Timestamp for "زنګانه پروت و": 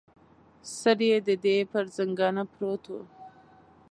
1.95-2.93